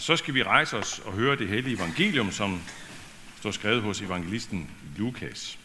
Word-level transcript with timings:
Og 0.00 0.04
så 0.04 0.16
skal 0.16 0.34
vi 0.34 0.42
rejse 0.42 0.76
os 0.76 0.98
og 0.98 1.12
høre 1.12 1.36
det 1.36 1.48
hellige 1.48 1.76
evangelium, 1.76 2.32
som 2.32 2.62
står 3.40 3.50
skrevet 3.50 3.82
hos 3.82 4.00
evangelisten 4.00 4.70
Lukas. 4.96 5.58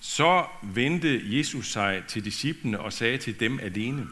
Så 0.00 0.46
vendte 0.62 1.22
Jesus 1.24 1.72
sig 1.72 2.04
til 2.08 2.24
disciplene 2.24 2.80
og 2.80 2.92
sagde 2.92 3.18
til 3.18 3.40
dem 3.40 3.60
alene, 3.60 4.06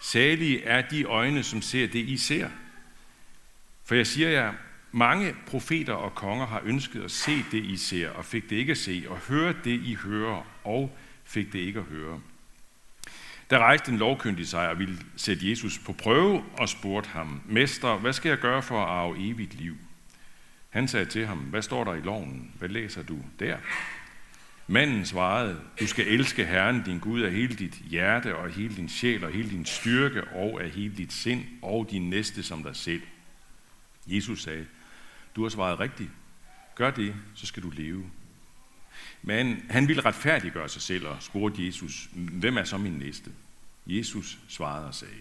Salige 0.00 0.62
er 0.62 0.88
de 0.88 1.04
øjne, 1.04 1.42
som 1.42 1.62
ser 1.62 1.86
det, 1.86 2.08
I 2.08 2.16
ser. 2.16 2.48
For 3.84 3.94
jeg 3.94 4.06
siger 4.06 4.28
jer, 4.28 4.52
mange 4.92 5.34
profeter 5.46 5.94
og 5.94 6.14
konger 6.14 6.46
har 6.46 6.60
ønsket 6.64 7.04
at 7.04 7.10
se 7.10 7.44
det, 7.50 7.64
I 7.64 7.76
ser, 7.76 8.10
og 8.10 8.24
fik 8.24 8.50
det 8.50 8.56
ikke 8.56 8.70
at 8.70 8.78
se, 8.78 9.04
og 9.08 9.18
høre 9.18 9.54
det, 9.64 9.80
I 9.80 9.94
hører, 9.94 10.46
og 10.64 10.98
fik 11.24 11.52
det 11.52 11.58
ikke 11.58 11.78
at 11.78 11.86
høre. 11.86 12.20
Der 13.50 13.58
rejste 13.58 13.92
en 13.92 13.98
lovkyndig 13.98 14.48
sig 14.48 14.68
og 14.68 14.78
ville 14.78 14.98
sætte 15.16 15.50
Jesus 15.50 15.78
på 15.78 15.92
prøve 15.92 16.44
og 16.58 16.68
spurgte 16.68 17.10
ham, 17.10 17.42
Mester, 17.46 17.98
hvad 17.98 18.12
skal 18.12 18.28
jeg 18.28 18.38
gøre 18.38 18.62
for 18.62 18.82
at 18.82 18.88
arve 18.88 19.30
evigt 19.30 19.54
liv? 19.54 19.76
Han 20.70 20.88
sagde 20.88 21.06
til 21.06 21.26
ham, 21.26 21.38
hvad 21.38 21.62
står 21.62 21.84
der 21.84 21.94
i 21.94 22.00
loven? 22.00 22.52
Hvad 22.58 22.68
læser 22.68 23.02
du 23.02 23.18
der? 23.38 23.56
Manden 24.66 25.06
svarede, 25.06 25.60
du 25.80 25.86
skal 25.86 26.06
elske 26.06 26.44
Herren 26.44 26.82
din 26.82 26.98
Gud 26.98 27.22
af 27.22 27.32
hele 27.32 27.54
dit 27.54 27.74
hjerte 27.74 28.36
og 28.36 28.50
hele 28.50 28.76
din 28.76 28.88
sjæl 28.88 29.24
og 29.24 29.32
hele 29.32 29.50
din 29.50 29.66
styrke 29.66 30.24
og 30.24 30.62
af 30.62 30.70
hele 30.70 30.96
dit 30.96 31.12
sind 31.12 31.44
og 31.62 31.88
din 31.90 32.10
næste 32.10 32.42
som 32.42 32.62
dig 32.62 32.76
selv. 32.76 33.02
Jesus 34.06 34.42
sagde, 34.42 34.66
du 35.36 35.42
har 35.42 35.48
svaret 35.48 35.80
rigtigt. 35.80 36.10
Gør 36.74 36.90
det, 36.90 37.14
så 37.34 37.46
skal 37.46 37.62
du 37.62 37.70
leve. 37.70 38.04
Men 39.22 39.64
han 39.70 39.88
ville 39.88 40.02
retfærdiggøre 40.02 40.68
sig 40.68 40.82
selv 40.82 41.06
og 41.06 41.16
spurgte 41.20 41.66
Jesus, 41.66 42.08
hvem 42.12 42.56
er 42.56 42.64
så 42.64 42.78
min 42.78 42.92
næste? 42.92 43.30
Jesus 43.86 44.38
svarede 44.48 44.86
og 44.86 44.94
sagde, 44.94 45.14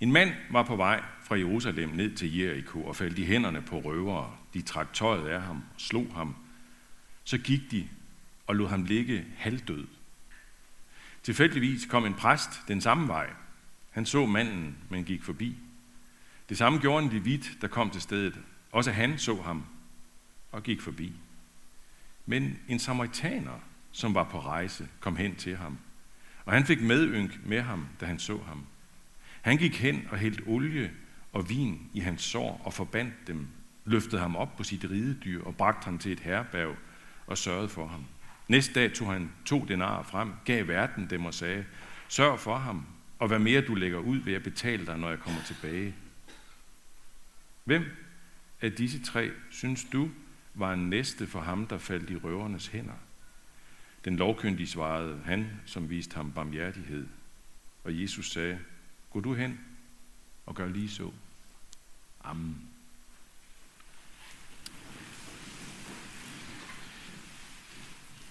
en 0.00 0.12
mand 0.12 0.32
var 0.50 0.62
på 0.62 0.76
vej 0.76 1.02
fra 1.22 1.38
Jerusalem 1.38 1.88
ned 1.88 2.16
til 2.16 2.38
Jericho 2.38 2.84
og 2.84 2.96
faldt 2.96 3.18
i 3.18 3.24
hænderne 3.24 3.62
på 3.62 3.78
røvere. 3.78 4.36
De 4.54 4.62
trak 4.62 4.92
tøjet 4.92 5.28
af 5.28 5.42
ham 5.42 5.56
og 5.56 5.80
slog 5.80 6.06
ham. 6.14 6.36
Så 7.24 7.38
gik 7.38 7.60
de 7.70 7.88
og 8.46 8.56
lod 8.56 8.68
ham 8.68 8.84
ligge 8.84 9.26
halvdød. 9.36 9.86
Tilfældigvis 11.22 11.86
kom 11.86 12.06
en 12.06 12.14
præst 12.14 12.50
den 12.68 12.80
samme 12.80 13.08
vej. 13.08 13.30
Han 13.90 14.06
så 14.06 14.26
manden, 14.26 14.76
men 14.88 15.04
gik 15.04 15.22
forbi. 15.22 15.56
Det 16.48 16.58
samme 16.58 16.78
gjorde 16.78 17.04
en 17.04 17.12
levit, 17.12 17.50
der 17.60 17.68
kom 17.68 17.90
til 17.90 18.02
stedet. 18.02 18.40
Også 18.72 18.92
han 18.92 19.18
så 19.18 19.42
ham 19.42 19.64
og 20.52 20.62
gik 20.62 20.80
forbi. 20.80 21.12
Men 22.26 22.58
en 22.68 22.78
samaritaner, 22.78 23.60
som 23.92 24.14
var 24.14 24.24
på 24.24 24.40
rejse, 24.40 24.88
kom 25.00 25.16
hen 25.16 25.36
til 25.36 25.56
ham. 25.56 25.78
Og 26.44 26.52
han 26.52 26.66
fik 26.66 26.82
medynk 26.82 27.40
med 27.46 27.60
ham, 27.60 27.86
da 28.00 28.06
han 28.06 28.18
så 28.18 28.38
ham. 28.38 28.66
Han 29.42 29.56
gik 29.56 29.76
hen 29.76 30.06
og 30.10 30.18
hældte 30.18 30.42
olie 30.46 30.90
og 31.32 31.48
vin 31.48 31.90
i 31.94 32.00
hans 32.00 32.22
sår 32.22 32.62
og 32.64 32.72
forbandt 32.72 33.14
dem, 33.26 33.48
løftede 33.84 34.20
ham 34.20 34.36
op 34.36 34.56
på 34.56 34.64
sit 34.64 34.84
ridedyr 34.90 35.44
og 35.44 35.56
bragte 35.56 35.84
ham 35.84 35.98
til 35.98 36.12
et 36.12 36.20
herberg 36.20 36.76
og 37.26 37.38
sørgede 37.38 37.68
for 37.68 37.86
ham. 37.86 38.04
Næste 38.48 38.74
dag 38.74 38.92
tog 38.92 39.12
han 39.12 39.32
to 39.44 39.64
denarer 39.64 40.02
frem, 40.02 40.32
gav 40.44 40.68
verden 40.68 41.10
dem 41.10 41.24
og 41.24 41.34
sagde, 41.34 41.64
sørg 42.08 42.40
for 42.40 42.58
ham, 42.58 42.86
og 43.18 43.28
hvad 43.28 43.38
mere 43.38 43.60
du 43.60 43.74
lægger 43.74 43.98
ud, 43.98 44.18
vil 44.18 44.32
jeg 44.32 44.42
betale 44.42 44.86
dig, 44.86 44.98
når 44.98 45.08
jeg 45.08 45.18
kommer 45.18 45.40
tilbage. 45.42 45.94
Hvem 47.64 47.84
af 48.60 48.72
disse 48.72 49.02
tre 49.02 49.30
synes 49.50 49.84
du 49.84 50.10
var 50.54 50.72
en 50.72 50.90
næste 50.90 51.26
for 51.26 51.40
ham, 51.40 51.66
der 51.66 51.78
faldt 51.78 52.10
i 52.10 52.16
røvernes 52.16 52.66
hænder? 52.66 52.94
Den 54.04 54.16
lovkyndige 54.16 54.66
svarede, 54.66 55.20
han 55.24 55.50
som 55.66 55.90
viste 55.90 56.16
ham 56.16 56.32
barmhjertighed. 56.32 57.06
Og 57.84 58.02
Jesus 58.02 58.30
sagde, 58.30 58.58
gå 59.10 59.20
du 59.20 59.34
hen 59.34 59.60
og 60.46 60.54
gør 60.54 60.68
lige 60.68 60.90
så. 60.90 61.10
Amen. 62.24 62.70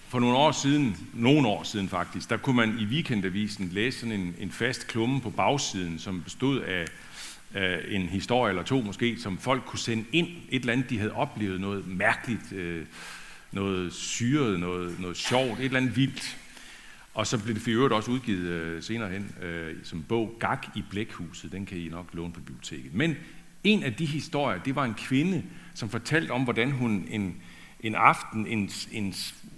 For 0.08 0.20
nogle 0.20 0.36
år 0.36 0.52
siden, 0.52 0.96
nogle 1.14 1.48
år 1.48 1.62
siden 1.62 1.88
faktisk, 1.88 2.30
der 2.30 2.36
kunne 2.36 2.56
man 2.56 2.78
i 2.78 2.84
weekendavisen 2.84 3.68
læse 3.68 3.98
sådan 3.98 4.20
en, 4.20 4.34
en 4.38 4.50
fast 4.50 4.86
klumme 4.86 5.20
på 5.20 5.30
bagsiden, 5.30 5.98
som 5.98 6.22
bestod 6.22 6.60
af, 6.60 6.86
af 7.54 7.84
en 7.88 8.08
historie 8.08 8.50
eller 8.50 8.62
to 8.62 8.80
måske, 8.80 9.18
som 9.18 9.38
folk 9.38 9.64
kunne 9.66 9.78
sende 9.78 10.04
ind. 10.12 10.28
Et 10.48 10.60
eller 10.60 10.72
andet, 10.72 10.90
de 10.90 10.98
havde 10.98 11.12
oplevet 11.12 11.60
noget 11.60 11.86
mærkeligt, 11.86 12.52
øh, 12.52 12.86
noget 13.52 13.92
syret, 13.92 14.60
noget, 14.60 15.00
noget 15.00 15.16
sjovt, 15.16 15.58
et 15.58 15.64
eller 15.64 15.76
andet 15.76 15.96
vildt. 15.96 16.36
Og 17.14 17.26
så 17.26 17.38
blev 17.38 17.54
det 17.54 17.62
for 17.62 17.70
øvrigt 17.70 17.94
også 17.94 18.10
udgivet 18.10 18.46
øh, 18.46 18.82
senere 18.82 19.10
hen 19.10 19.34
øh, 19.42 19.76
som 19.82 20.02
bog 20.02 20.36
Gak 20.40 20.66
i 20.76 20.84
Blækhuset. 20.90 21.52
Den 21.52 21.66
kan 21.66 21.78
I 21.78 21.88
nok 21.88 22.06
låne 22.12 22.32
på 22.32 22.40
biblioteket. 22.40 22.94
Men 22.94 23.16
en 23.64 23.82
af 23.82 23.94
de 23.94 24.06
historier, 24.06 24.62
det 24.62 24.74
var 24.74 24.84
en 24.84 24.94
kvinde, 24.94 25.44
som 25.74 25.88
fortalte 25.88 26.30
om, 26.30 26.44
hvordan 26.44 26.70
hun 26.70 27.06
en, 27.10 27.36
en 27.80 27.94
aften, 27.94 28.46
en, 28.46 28.70
en 28.92 29.14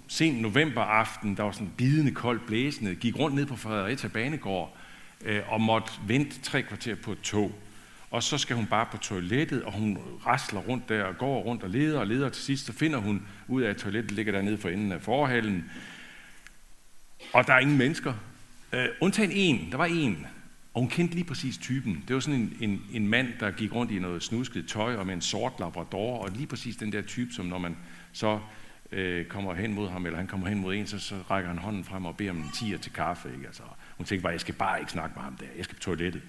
sen 0.07 0.33
novemberaften, 0.33 1.37
der 1.37 1.43
var 1.43 1.51
sådan 1.51 1.71
bidende 1.77 2.11
koldt 2.11 2.45
blæsende, 2.45 2.95
gik 2.95 3.19
rundt 3.19 3.35
ned 3.35 3.45
på 3.45 3.55
Fredericia 3.55 4.09
Banegård 4.09 4.77
øh, 5.25 5.41
og 5.47 5.61
måtte 5.61 5.91
vente 6.07 6.41
tre 6.41 6.63
kvarter 6.63 6.95
på 6.95 7.11
et 7.11 7.21
tog. 7.21 7.51
Og 8.13 8.23
så 8.23 8.37
skal 8.37 8.55
hun 8.55 8.65
bare 8.65 8.85
på 8.91 8.97
toilettet, 8.97 9.63
og 9.63 9.71
hun 9.71 9.97
rasler 10.25 10.59
rundt 10.59 10.89
der 10.89 11.03
og 11.03 11.17
går 11.17 11.41
rundt 11.41 11.63
og 11.63 11.69
leder 11.69 11.99
og 11.99 12.07
leder. 12.07 12.29
Til 12.29 12.43
sidst 12.43 12.65
så 12.65 12.73
finder 12.73 12.99
hun 12.99 13.27
ud 13.47 13.61
af, 13.61 13.69
at 13.69 13.77
toilettet 13.77 14.11
ligger 14.11 14.31
dernede 14.31 14.57
for 14.57 14.69
enden 14.69 14.91
af 14.91 15.01
forhallen. 15.01 15.71
Og 17.33 17.47
der 17.47 17.53
er 17.53 17.59
ingen 17.59 17.77
mennesker. 17.77 18.13
Øh, 18.73 18.87
undtagen 19.01 19.31
en. 19.31 19.71
Der 19.71 19.77
var 19.77 19.85
en. 19.85 20.27
Og 20.73 20.81
hun 20.81 20.89
kendte 20.89 21.15
lige 21.15 21.25
præcis 21.25 21.57
typen. 21.57 22.03
Det 22.07 22.13
var 22.13 22.19
sådan 22.19 22.39
en, 22.39 22.57
en, 22.59 22.81
en 22.91 23.07
mand, 23.07 23.27
der 23.39 23.51
gik 23.51 23.75
rundt 23.75 23.91
i 23.91 23.99
noget 23.99 24.23
snusket 24.23 24.67
tøj 24.67 24.95
og 24.95 25.05
med 25.05 25.13
en 25.13 25.21
sort 25.21 25.53
labrador. 25.59 26.17
Og 26.17 26.31
lige 26.31 26.47
præcis 26.47 26.75
den 26.75 26.91
der 26.91 27.01
type, 27.01 27.33
som 27.33 27.45
når 27.45 27.57
man 27.57 27.77
så 28.11 28.39
øh, 28.91 29.25
kommer 29.25 29.53
hen 29.53 29.73
mod 29.73 29.89
ham, 29.89 30.05
eller 30.05 30.17
han 30.17 30.27
kommer 30.27 30.47
hen 30.47 30.59
mod 30.59 30.75
en, 30.75 30.87
så, 30.87 30.99
så 30.99 31.15
rækker 31.29 31.49
han 31.49 31.59
hånden 31.59 31.83
frem 31.83 32.05
og 32.05 32.17
beder 32.17 32.31
om 32.31 32.37
en 32.37 32.51
tiger 32.53 32.77
til 32.77 32.93
kaffe. 32.93 33.29
Ikke? 33.33 33.47
Altså, 33.47 33.63
hun 33.97 34.05
tænkte 34.05 34.23
bare, 34.23 34.31
jeg 34.31 34.41
skal 34.41 34.55
bare 34.55 34.79
ikke 34.79 34.91
snakke 34.91 35.13
med 35.15 35.23
ham 35.23 35.37
der, 35.37 35.45
jeg 35.57 35.65
skal 35.65 35.75
på 35.75 35.81
toilettet. 35.81 36.21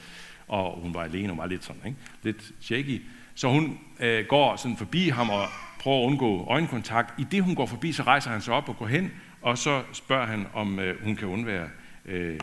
Og 0.48 0.80
hun 0.82 0.94
var 0.94 1.02
alene, 1.02 1.28
hun 1.28 1.38
var 1.38 1.46
lidt 1.46 1.64
sådan, 1.64 1.82
ikke? 1.86 1.98
lidt 2.22 2.52
shaky. 2.60 3.02
Så 3.34 3.48
hun 3.48 3.78
øh, 4.00 4.24
går 4.28 4.56
sådan 4.56 4.76
forbi 4.76 5.08
ham 5.08 5.30
og 5.30 5.46
prøver 5.80 6.02
at 6.02 6.06
undgå 6.06 6.46
øjenkontakt. 6.50 7.20
I 7.20 7.24
det 7.30 7.42
hun 7.42 7.54
går 7.54 7.66
forbi, 7.66 7.92
så 7.92 8.02
rejser 8.02 8.30
han 8.30 8.40
sig 8.40 8.54
op 8.54 8.68
og 8.68 8.76
går 8.76 8.86
hen, 8.86 9.12
og 9.42 9.58
så 9.58 9.82
spørger 9.92 10.26
han, 10.26 10.46
om 10.52 10.78
øh, 10.78 11.04
hun 11.04 11.16
kan 11.16 11.28
undvære 11.28 11.68
øh, 12.04 12.40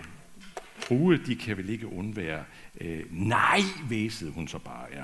frue, 0.79 1.17
de 1.17 1.35
kan 1.35 1.57
vel 1.57 1.69
ikke 1.69 1.93
undvære. 1.93 2.43
Øh, 2.81 3.01
nej, 3.09 3.61
væsede 3.89 4.31
hun 4.31 4.47
så 4.47 4.57
bare 4.59 4.85
Ja 4.93 5.03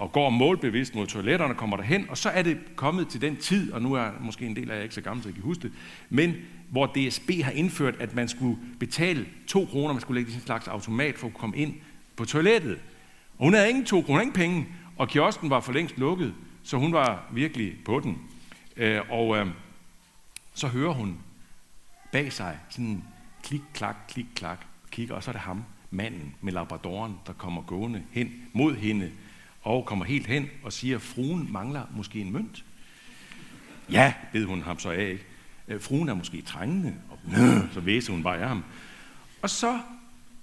og 0.00 0.12
går 0.12 0.30
målbevidst 0.30 0.94
mod 0.94 1.06
toiletterne, 1.06 1.54
kommer 1.54 1.76
derhen, 1.76 2.06
og 2.08 2.18
så 2.18 2.28
er 2.28 2.42
det 2.42 2.58
kommet 2.76 3.08
til 3.08 3.20
den 3.20 3.36
tid, 3.36 3.72
og 3.72 3.82
nu 3.82 3.92
er 3.92 4.10
måske 4.20 4.46
en 4.46 4.56
del 4.56 4.70
af 4.70 4.76
jer 4.76 4.82
ikke 4.82 4.94
så 4.94 5.00
gammel, 5.00 5.22
så 5.22 5.28
jeg 5.28 5.34
kan 5.34 5.42
huske 5.42 5.62
det, 5.62 5.72
men 6.10 6.34
hvor 6.70 6.86
DSB 6.86 7.30
har 7.42 7.50
indført, 7.50 7.94
at 8.00 8.14
man 8.14 8.28
skulle 8.28 8.58
betale 8.78 9.26
to 9.46 9.64
kroner, 9.64 9.92
man 9.94 10.00
skulle 10.00 10.20
lægge 10.20 10.32
i 10.32 10.34
en 10.34 10.40
slags 10.40 10.68
automat 10.68 11.18
for 11.18 11.26
at 11.26 11.34
komme 11.34 11.56
ind 11.56 11.74
på 12.20 12.24
toilettet. 12.24 12.78
Og 13.38 13.44
hun 13.44 13.54
havde 13.54 13.68
ingen 13.68 13.84
to 13.84 14.02
kroner, 14.02 14.20
ingen 14.20 14.34
penge, 14.34 14.66
og 14.96 15.08
kiosken 15.08 15.50
var 15.50 15.60
for 15.60 15.72
længst 15.72 15.98
lukket, 15.98 16.34
så 16.62 16.76
hun 16.76 16.92
var 16.92 17.24
virkelig 17.32 17.74
på 17.84 18.00
den. 18.00 18.18
Øh, 18.76 19.00
og 19.10 19.36
øh, 19.36 19.46
så 20.54 20.68
hører 20.68 20.92
hun 20.92 21.18
bag 22.12 22.32
sig 22.32 22.58
sådan 22.70 23.04
klik, 23.42 23.60
klak, 23.74 23.96
klik, 24.08 24.26
klak, 24.34 24.66
kigger, 24.90 25.14
og 25.14 25.22
så 25.22 25.30
er 25.30 25.32
det 25.32 25.40
ham, 25.40 25.64
manden 25.90 26.34
med 26.40 26.52
labradoren, 26.52 27.18
der 27.26 27.32
kommer 27.32 27.62
gående 27.62 28.02
hen 28.10 28.32
mod 28.52 28.76
hende, 28.76 29.10
og 29.62 29.86
kommer 29.86 30.04
helt 30.04 30.26
hen 30.26 30.50
og 30.62 30.72
siger, 30.72 30.96
at 30.96 31.02
fruen 31.02 31.52
mangler 31.52 31.82
måske 31.90 32.20
en 32.20 32.32
mønt. 32.32 32.64
Ja, 33.90 34.14
bed 34.32 34.44
hun 34.44 34.62
ham 34.62 34.78
så 34.78 34.90
af, 34.90 35.08
ikke? 35.08 35.24
Øh, 35.68 35.80
fruen 35.80 36.08
er 36.08 36.14
måske 36.14 36.42
trængende, 36.42 36.94
og 37.10 37.18
så 37.72 37.80
væser 37.80 38.12
hun 38.12 38.22
bare 38.22 38.38
af 38.38 38.48
ham. 38.48 38.64
Og 39.42 39.50
så, 39.50 39.80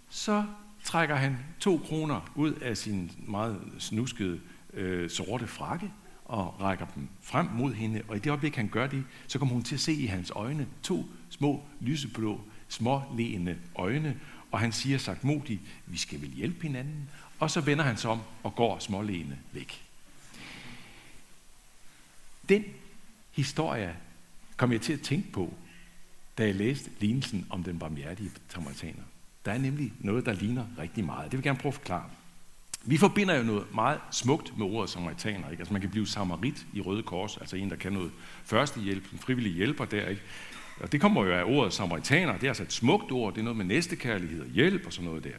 så 0.10 0.44
trækker 0.88 1.16
han 1.16 1.38
to 1.60 1.82
kroner 1.86 2.32
ud 2.36 2.54
af 2.54 2.78
sin 2.78 3.12
meget 3.18 3.62
snuskede 3.80 4.40
øh, 4.74 5.10
sorte 5.10 5.48
frakke, 5.48 5.92
og 6.26 6.62
rækker 6.62 6.86
dem 6.96 7.08
frem 7.22 7.46
mod 7.46 7.74
hende, 7.74 8.02
og 8.08 8.16
i 8.16 8.20
det 8.20 8.30
øjeblik, 8.30 8.56
han 8.56 8.68
gør 8.68 8.88
det, 8.88 9.04
så 9.28 9.40
kommer 9.40 9.54
hun 9.54 9.64
til 9.64 9.76
at 9.76 9.82
se 9.82 9.94
i 9.94 10.06
hans 10.06 10.32
øjne 10.36 10.68
to 10.84 11.06
små, 11.30 11.64
lyseblå, 11.82 12.42
småleende 12.68 13.58
øjne, 13.76 14.20
og 14.52 14.60
han 14.60 14.72
siger 14.72 14.98
sagt 14.98 15.24
modigt, 15.24 15.62
vi 15.86 15.98
skal 15.98 16.22
vel 16.22 16.30
hjælpe 16.30 16.62
hinanden, 16.62 17.10
og 17.40 17.52
så 17.52 17.62
vender 17.62 17.84
han 17.84 17.98
sig 17.98 18.10
om 18.10 18.20
og 18.44 18.56
går 18.56 18.80
småleende 18.80 19.38
væk. 19.52 19.86
Den 22.50 22.64
historie 23.32 23.96
kom 24.58 24.72
jeg 24.72 24.82
til 24.82 24.94
at 24.94 25.02
tænke 25.02 25.32
på, 25.32 25.54
da 26.38 26.46
jeg 26.46 26.56
læste 26.56 26.92
lignelsen 27.00 27.48
om 27.50 27.64
den 27.64 27.80
barmhjertige 27.80 28.32
samaritaner. 28.50 29.04
Der 29.48 29.54
er 29.54 29.58
nemlig 29.58 29.94
noget, 30.00 30.26
der 30.26 30.34
ligner 30.34 30.66
rigtig 30.78 31.06
meget. 31.06 31.24
Det 31.24 31.32
vil 31.32 31.38
jeg 31.38 31.44
gerne 31.44 31.60
prøve 31.60 31.70
at 31.70 31.76
forklare. 31.76 32.10
Vi 32.84 32.98
forbinder 32.98 33.36
jo 33.36 33.44
noget 33.44 33.76
meget 33.76 34.00
smukt 34.12 34.58
med 34.58 34.66
ordet 34.66 34.90
samaritaner. 34.90 35.50
Ikke? 35.50 35.62
Altså 35.62 35.74
man 35.74 35.82
kan 35.82 35.92
blive 35.92 36.08
samarit 36.08 36.66
i 36.74 36.82
Røde 36.82 37.04
Kors, 37.04 37.38
altså 37.38 37.56
en, 37.56 37.70
der 37.70 37.76
kan 37.76 37.94
noget 37.94 38.12
førstehjælp, 38.46 39.14
en 39.14 39.20
frivillig 39.20 39.54
hjælper 39.54 39.86
der. 39.86 40.08
Ikke? 40.08 40.22
Og 40.80 40.92
det 40.92 41.02
kommer 41.02 41.26
jo 41.26 41.34
af 41.34 41.44
ordet 41.44 41.74
samaritaner. 41.74 42.34
Det 42.34 42.44
er 42.44 42.48
altså 42.48 42.64
et 42.64 42.74
smukt 42.74 43.12
ord. 43.12 43.34
Det 43.34 43.40
er 43.40 43.44
noget 43.44 43.58
med 43.58 43.66
næstekærlighed 43.66 44.42
og 44.42 44.48
hjælp 44.48 44.86
og 44.86 44.94
sådan 44.94 45.10
noget 45.10 45.24
der. 45.24 45.38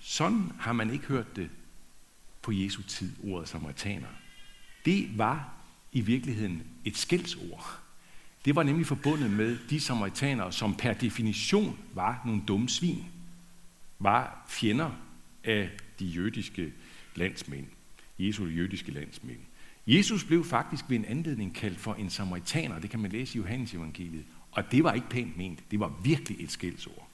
Sådan 0.00 0.52
har 0.60 0.72
man 0.72 0.90
ikke 0.92 1.06
hørt 1.06 1.36
det 1.36 1.50
på 2.42 2.52
Jesu 2.52 2.82
tid, 2.82 3.12
ordet 3.24 3.48
samaritaner. 3.48 4.08
Det 4.84 5.18
var 5.18 5.52
i 5.92 6.00
virkeligheden 6.00 6.62
et 6.84 6.96
skældsord. 6.96 7.81
Det 8.44 8.56
var 8.56 8.62
nemlig 8.62 8.86
forbundet 8.86 9.30
med 9.30 9.58
de 9.70 9.80
samaritanere, 9.80 10.52
som 10.52 10.74
per 10.74 10.92
definition 10.92 11.78
var 11.94 12.22
nogle 12.26 12.42
dumme 12.48 12.68
svin, 12.68 13.04
var 13.98 14.44
fjender 14.48 14.90
af 15.44 15.70
de 15.98 16.06
jødiske 16.06 16.72
landsmænd, 17.14 17.66
Jesu 18.18 18.46
jødiske 18.46 18.92
landsmænd. 18.92 19.38
Jesus 19.86 20.24
blev 20.24 20.44
faktisk 20.44 20.84
ved 20.88 20.96
en 20.96 21.04
anledning 21.04 21.54
kaldt 21.54 21.78
for 21.78 21.94
en 21.94 22.10
samaritaner, 22.10 22.78
det 22.78 22.90
kan 22.90 23.00
man 23.00 23.10
læse 23.10 23.38
i 23.38 23.40
Johannes 23.40 23.74
evangeliet, 23.74 24.24
og 24.52 24.72
det 24.72 24.84
var 24.84 24.92
ikke 24.92 25.08
pænt 25.08 25.36
ment, 25.36 25.60
det 25.70 25.80
var 25.80 25.92
virkelig 26.02 26.44
et 26.44 26.50
skældsord. 26.50 27.08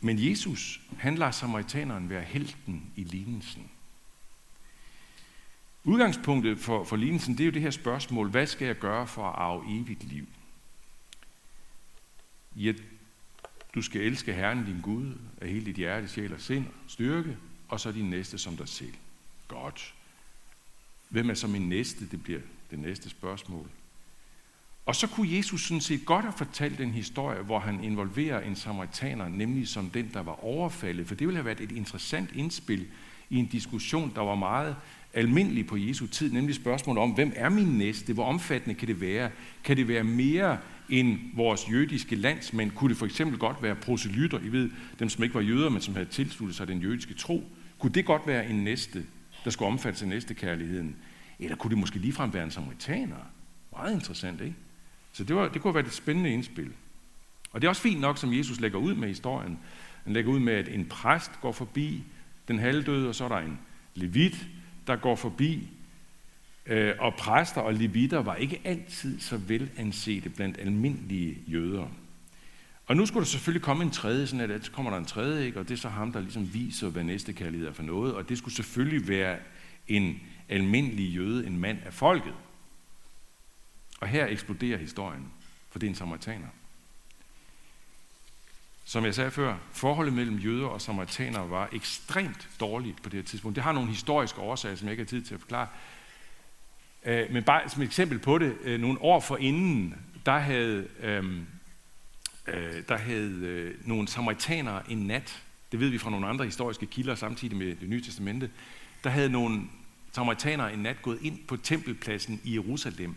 Men 0.00 0.28
Jesus, 0.30 0.80
han 0.98 1.14
lader 1.14 1.30
samaritaneren 1.30 2.10
være 2.10 2.22
helten 2.22 2.82
i 2.96 3.04
lignelsen. 3.04 3.70
Udgangspunktet 5.84 6.58
for, 6.58 6.84
for 6.84 6.96
lignelsen, 6.96 7.34
det 7.34 7.40
er 7.40 7.44
jo 7.44 7.52
det 7.52 7.62
her 7.62 7.70
spørgsmål, 7.70 8.30
hvad 8.30 8.46
skal 8.46 8.66
jeg 8.66 8.78
gøre 8.78 9.06
for 9.06 9.24
at 9.24 9.34
arve 9.38 9.80
evigt 9.80 10.04
liv? 10.04 10.26
Ja, 12.56 12.72
du 13.74 13.82
skal 13.82 14.00
elske 14.00 14.32
Herren 14.32 14.64
din 14.64 14.80
Gud 14.80 15.14
af 15.40 15.48
hele 15.48 15.66
dit 15.66 15.76
hjerte, 15.76 16.08
sjæl 16.08 16.34
og 16.34 16.40
sind, 16.40 16.64
styrke, 16.86 17.36
og 17.68 17.80
så 17.80 17.92
din 17.92 18.10
næste 18.10 18.38
som 18.38 18.56
dig 18.56 18.68
selv. 18.68 18.94
Godt. 19.48 19.94
Hvem 21.08 21.30
er 21.30 21.34
så 21.34 21.46
min 21.46 21.68
næste? 21.68 22.10
Det 22.10 22.22
bliver 22.22 22.40
det 22.70 22.78
næste 22.78 23.10
spørgsmål. 23.10 23.70
Og 24.86 24.96
så 24.96 25.06
kunne 25.06 25.36
Jesus 25.36 25.66
sådan 25.66 25.80
set 25.80 26.06
godt 26.06 26.24
have 26.24 26.32
fortalt 26.36 26.80
en 26.80 26.90
historie, 26.90 27.42
hvor 27.42 27.58
han 27.58 27.84
involverer 27.84 28.40
en 28.40 28.56
samaritaner, 28.56 29.28
nemlig 29.28 29.68
som 29.68 29.90
den, 29.90 30.10
der 30.14 30.20
var 30.20 30.44
overfaldet. 30.44 31.06
For 31.06 31.14
det 31.14 31.26
ville 31.26 31.36
have 31.36 31.44
været 31.44 31.60
et 31.60 31.72
interessant 31.72 32.30
indspil 32.34 32.86
i 33.30 33.36
en 33.36 33.46
diskussion, 33.46 34.12
der 34.14 34.20
var 34.20 34.34
meget 34.34 34.76
almindelig 35.14 35.66
på 35.66 35.76
Jesu 35.76 36.06
tid, 36.06 36.32
nemlig 36.32 36.54
spørgsmålet 36.54 37.02
om, 37.02 37.10
hvem 37.10 37.32
er 37.36 37.48
min 37.48 37.78
næste? 37.78 38.12
Hvor 38.12 38.24
omfattende 38.24 38.74
kan 38.74 38.88
det 38.88 39.00
være? 39.00 39.30
Kan 39.64 39.76
det 39.76 39.88
være 39.88 40.04
mere 40.04 40.58
end 40.88 41.18
vores 41.34 41.70
jødiske 41.70 42.16
landsmænd? 42.16 42.70
Kunne 42.70 42.88
det 42.88 42.96
for 42.96 43.06
eksempel 43.06 43.38
godt 43.38 43.62
være 43.62 43.74
proselytter, 43.74 44.38
I 44.38 44.48
ved, 44.52 44.70
dem 44.98 45.08
som 45.08 45.22
ikke 45.24 45.34
var 45.34 45.40
jøder, 45.40 45.68
men 45.70 45.80
som 45.80 45.94
havde 45.94 46.08
tilsluttet 46.08 46.56
sig 46.56 46.68
den 46.68 46.78
jødiske 46.78 47.14
tro? 47.14 47.44
Kunne 47.78 47.92
det 47.92 48.04
godt 48.04 48.26
være 48.26 48.50
en 48.50 48.64
næste, 48.64 49.04
der 49.44 49.50
skulle 49.50 49.72
omfattes 49.72 50.02
af 50.02 50.08
næstekærligheden? 50.08 50.96
Eller 51.38 51.56
kunne 51.56 51.70
det 51.70 51.78
måske 51.78 51.98
ligefrem 51.98 52.34
være 52.34 52.44
en 52.44 52.50
samaritaner? 52.50 53.16
Meget 53.72 53.94
interessant, 53.94 54.40
ikke? 54.40 54.54
Så 55.12 55.24
det, 55.24 55.36
var, 55.36 55.48
det 55.48 55.62
kunne 55.62 55.74
være 55.74 55.86
et 55.86 55.92
spændende 55.92 56.30
indspil. 56.30 56.72
Og 57.52 57.60
det 57.60 57.66
er 57.66 57.68
også 57.68 57.82
fint 57.82 58.00
nok, 58.00 58.18
som 58.18 58.32
Jesus 58.32 58.60
lægger 58.60 58.78
ud 58.78 58.94
med 58.94 59.08
historien. 59.08 59.58
Han 60.04 60.12
lægger 60.12 60.32
ud 60.32 60.38
med, 60.38 60.52
at 60.52 60.68
en 60.68 60.84
præst 60.84 61.30
går 61.40 61.52
forbi 61.52 62.04
den 62.48 62.58
halvdøde, 62.58 63.08
og 63.08 63.14
så 63.14 63.24
er 63.24 63.28
der 63.28 63.38
en 63.38 63.58
levit, 63.94 64.46
der 64.86 64.96
går 64.96 65.16
forbi. 65.16 65.68
Øh, 66.66 66.94
og 66.98 67.14
præster 67.14 67.60
og 67.60 67.74
levitter 67.74 68.18
var 68.18 68.34
ikke 68.34 68.60
altid 68.64 69.20
så 69.20 69.36
velansete 69.36 70.28
blandt 70.28 70.58
almindelige 70.58 71.38
jøder. 71.46 71.88
Og 72.86 72.96
nu 72.96 73.06
skulle 73.06 73.24
der 73.24 73.28
selvfølgelig 73.30 73.62
komme 73.62 73.84
en 73.84 73.90
tredje, 73.90 74.26
sådan 74.26 74.50
at 74.50 74.64
så 74.64 74.70
kommer 74.70 74.90
der 74.90 74.98
en 74.98 75.04
tredje, 75.04 75.46
ikke? 75.46 75.60
og 75.60 75.68
det 75.68 75.74
er 75.74 75.78
så 75.78 75.88
ham, 75.88 76.12
der 76.12 76.20
ligesom 76.20 76.54
viser, 76.54 76.88
hvad 76.88 77.04
næste 77.04 77.32
kærlighed 77.32 77.68
er 77.68 77.72
for 77.72 77.82
noget. 77.82 78.14
Og 78.14 78.28
det 78.28 78.38
skulle 78.38 78.54
selvfølgelig 78.54 79.08
være 79.08 79.38
en 79.88 80.20
almindelig 80.48 81.14
jøde, 81.14 81.46
en 81.46 81.58
mand 81.58 81.78
af 81.84 81.92
folket. 81.94 82.34
Og 84.00 84.08
her 84.08 84.26
eksploderer 84.26 84.78
historien, 84.78 85.24
for 85.70 85.78
det 85.78 85.86
er 85.86 85.90
en 85.90 85.96
samaritaner. 85.96 86.46
Som 88.88 89.04
jeg 89.04 89.14
sagde 89.14 89.30
før, 89.30 89.56
forholdet 89.72 90.14
mellem 90.14 90.36
jøder 90.36 90.66
og 90.66 90.80
samaritanere 90.80 91.50
var 91.50 91.68
ekstremt 91.72 92.48
dårligt 92.60 93.02
på 93.02 93.08
det 93.08 93.18
her 93.18 93.24
tidspunkt. 93.24 93.56
Det 93.56 93.64
har 93.64 93.72
nogle 93.72 93.88
historiske 93.88 94.40
årsager, 94.40 94.76
som 94.76 94.86
jeg 94.86 94.92
ikke 94.92 95.02
har 95.02 95.08
tid 95.08 95.22
til 95.22 95.34
at 95.34 95.40
forklare. 95.40 95.68
Øh, 97.04 97.32
men 97.32 97.42
bare 97.42 97.68
som 97.68 97.82
et 97.82 97.86
eksempel 97.86 98.18
på 98.18 98.38
det, 98.38 98.56
øh, 98.64 98.80
nogle 98.80 99.02
år 99.02 99.20
forinden, 99.20 99.94
der 100.26 100.38
havde, 100.38 100.88
øhm, 101.00 101.46
øh, 102.46 102.82
der 102.88 102.96
havde 102.96 103.30
øh, 103.30 103.88
nogle 103.88 104.08
samaritanere 104.08 104.90
en 104.90 104.98
nat, 104.98 105.42
det 105.72 105.80
ved 105.80 105.88
vi 105.88 105.98
fra 105.98 106.10
nogle 106.10 106.26
andre 106.26 106.44
historiske 106.44 106.86
kilder 106.86 107.14
samtidig 107.14 107.56
med 107.56 107.76
det 107.76 107.88
nye 107.88 108.02
testamente, 108.02 108.50
der 109.04 109.10
havde 109.10 109.30
nogle 109.30 109.62
samaritanere 110.12 110.72
en 110.72 110.78
nat 110.78 111.02
gået 111.02 111.18
ind 111.22 111.38
på 111.48 111.56
tempelpladsen 111.56 112.40
i 112.44 112.54
Jerusalem 112.54 113.14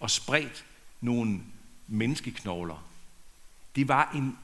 og 0.00 0.10
spredt 0.10 0.64
nogle 1.00 1.40
menneskeknogler. 1.86 2.89
Det 3.76 3.88
var 3.88 4.10
en 4.14 4.38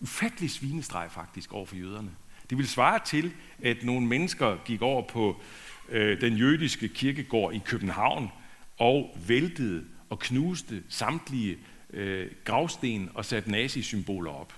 ufattelig 0.00 0.50
svinestreg 0.50 1.10
faktisk 1.10 1.52
over 1.52 1.66
for 1.66 1.76
jøderne. 1.76 2.10
Det 2.50 2.58
ville 2.58 2.68
svare 2.68 3.00
til, 3.04 3.32
at 3.62 3.76
nogle 3.82 4.06
mennesker 4.06 4.56
gik 4.64 4.82
over 4.82 5.02
på 5.02 5.40
øh, 5.88 6.20
den 6.20 6.36
jødiske 6.36 6.88
kirkegård 6.88 7.54
i 7.54 7.58
København 7.58 8.30
og 8.78 9.18
væltede 9.26 9.84
og 10.10 10.18
knuste 10.18 10.82
samtlige 10.88 11.58
øh, 11.90 12.30
gravsten 12.44 13.10
og 13.14 13.24
satte 13.24 13.50
nazisymboler 13.50 14.30
op. 14.30 14.54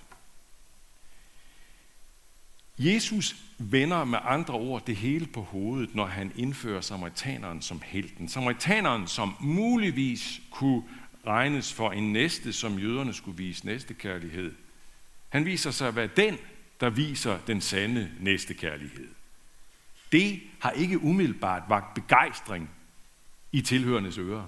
Jesus 2.77 3.35
vender 3.57 4.03
med 4.03 4.19
andre 4.23 4.53
ord 4.53 4.85
det 4.85 4.95
hele 4.95 5.25
på 5.25 5.41
hovedet, 5.41 5.95
når 5.95 6.05
han 6.05 6.31
indfører 6.35 6.81
samaritaneren 6.81 7.61
som 7.61 7.81
helten. 7.85 8.29
Samaritaneren, 8.29 9.07
som 9.07 9.35
muligvis 9.39 10.41
kunne 10.51 10.83
regnes 11.27 11.73
for 11.73 11.91
en 11.91 12.13
næste, 12.13 12.53
som 12.53 12.79
jøderne 12.79 13.13
skulle 13.13 13.37
vise 13.37 13.65
næstekærlighed. 13.65 14.55
Han 15.29 15.45
viser 15.45 15.71
sig 15.71 15.87
at 15.87 15.95
være 15.95 16.07
den, 16.07 16.37
der 16.79 16.89
viser 16.89 17.39
den 17.47 17.61
sande 17.61 18.11
næstekærlighed. 18.19 19.07
Det 20.11 20.41
har 20.59 20.71
ikke 20.71 20.99
umiddelbart 20.99 21.63
vagt 21.69 21.93
begejstring 21.93 22.69
i 23.51 23.61
tilhørendes 23.61 24.17
ører. 24.17 24.45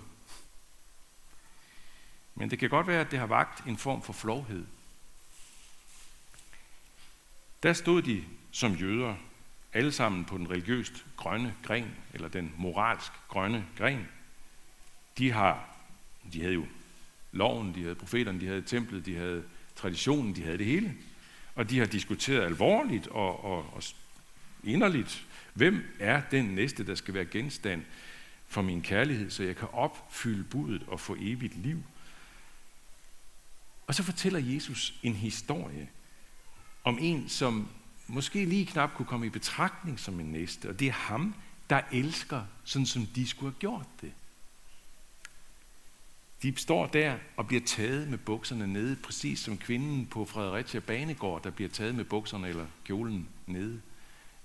Men 2.35 2.49
det 2.51 2.59
kan 2.59 2.69
godt 2.69 2.87
være, 2.87 3.01
at 3.01 3.11
det 3.11 3.19
har 3.19 3.25
vagt 3.25 3.67
en 3.67 3.77
form 3.77 4.01
for 4.01 4.13
flovhed. 4.13 4.65
Der 7.63 7.73
stod 7.73 8.01
de 8.01 8.23
som 8.51 8.73
jøder, 8.73 9.15
alle 9.73 9.91
sammen 9.91 10.25
på 10.25 10.37
den 10.37 10.49
religiøst 10.49 11.05
grønne 11.17 11.55
gren, 11.63 11.95
eller 12.13 12.27
den 12.27 12.53
moralsk 12.57 13.11
grønne 13.27 13.65
gren. 13.77 14.07
De, 15.17 15.31
har, 15.31 15.72
de 16.33 16.41
havde 16.41 16.53
jo 16.53 16.65
loven, 17.31 17.75
de 17.75 17.81
havde 17.81 17.95
profeterne, 17.95 18.41
de 18.41 18.47
havde 18.47 18.61
templet, 18.61 19.05
de 19.05 19.15
havde 19.15 19.43
traditionen, 19.75 20.35
de 20.35 20.43
havde 20.43 20.57
det 20.57 20.65
hele. 20.65 20.95
Og 21.55 21.69
de 21.69 21.79
har 21.79 21.85
diskuteret 21.85 22.45
alvorligt 22.45 23.07
og, 23.07 23.43
og, 23.43 23.73
og 23.73 23.83
inderligt, 24.63 25.25
hvem 25.53 25.83
er 25.99 26.21
den 26.31 26.45
næste, 26.45 26.85
der 26.85 26.95
skal 26.95 27.13
være 27.13 27.25
genstand 27.25 27.83
for 28.47 28.61
min 28.61 28.81
kærlighed, 28.81 29.29
så 29.29 29.43
jeg 29.43 29.55
kan 29.55 29.67
opfylde 29.71 30.43
budet 30.43 30.83
og 30.87 30.99
få 30.99 31.15
evigt 31.19 31.57
liv. 31.57 31.83
Og 33.87 33.95
så 33.95 34.03
fortæller 34.03 34.39
Jesus 34.39 34.93
en 35.03 35.15
historie 35.15 35.89
om 36.83 36.97
en, 37.01 37.29
som 37.29 37.69
måske 38.07 38.45
lige 38.45 38.65
knap 38.65 38.93
kunne 38.93 39.05
komme 39.05 39.25
i 39.25 39.29
betragtning 39.29 39.99
som 39.99 40.19
en 40.19 40.25
næste, 40.25 40.69
og 40.69 40.79
det 40.79 40.87
er 40.87 40.91
ham, 40.91 41.35
der 41.69 41.81
elsker, 41.91 42.43
sådan 42.63 42.85
som 42.85 43.05
de 43.05 43.27
skulle 43.27 43.51
have 43.51 43.59
gjort 43.59 43.87
det. 44.01 44.11
De 46.43 46.55
står 46.57 46.87
der 46.87 47.17
og 47.37 47.47
bliver 47.47 47.61
taget 47.65 48.07
med 48.07 48.17
bukserne 48.17 48.67
nede, 48.67 48.95
præcis 48.95 49.39
som 49.39 49.57
kvinden 49.57 50.05
på 50.05 50.25
Fredericia 50.25 50.79
Banegård, 50.79 51.43
der 51.43 51.49
bliver 51.49 51.69
taget 51.69 51.95
med 51.95 52.05
bukserne 52.05 52.47
eller 52.47 52.65
kjolen 52.83 53.29
nede. 53.47 53.81